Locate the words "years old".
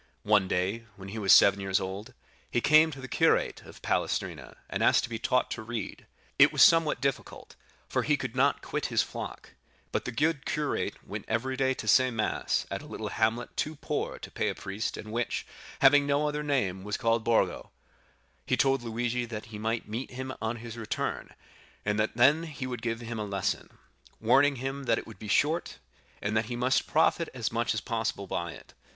1.59-2.15